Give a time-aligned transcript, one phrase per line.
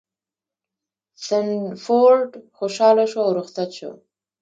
[1.25, 3.91] سنډفورډ خوشحاله شو او رخصت شو.